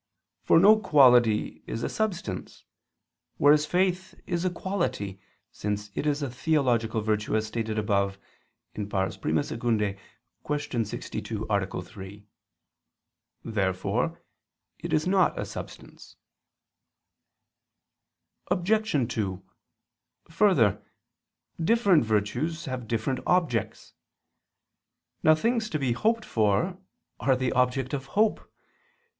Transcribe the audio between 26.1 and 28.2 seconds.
for are the object of